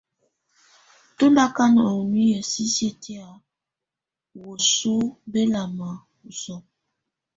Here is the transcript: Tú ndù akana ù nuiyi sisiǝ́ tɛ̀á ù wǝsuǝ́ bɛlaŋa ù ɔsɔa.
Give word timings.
Tú 1.17 1.25
ndù 1.29 1.41
akana 1.45 1.81
ù 1.99 2.03
nuiyi 2.09 2.39
sisiǝ́ 2.51 2.93
tɛ̀á 3.01 3.29
ù 3.41 3.41
wǝsuǝ́ 4.43 5.05
bɛlaŋa 5.31 5.89
ù 6.25 6.29
ɔsɔa. 6.29 6.57